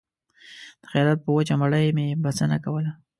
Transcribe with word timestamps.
د 0.81 0.83
خیرات 0.91 1.19
په 1.23 1.29
وچه 1.35 1.53
مړۍ 1.61 1.87
مې 1.97 2.07
بسنه 2.23 2.57
کوله 2.65 2.91